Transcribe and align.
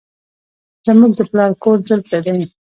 زموږ 0.85 1.11
د 1.17 1.21
پلار 1.31 1.51
کور 1.63 1.77
دلته 1.89 2.17
دی 2.25 2.39